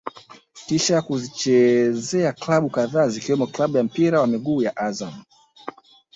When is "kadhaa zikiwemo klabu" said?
2.69-3.77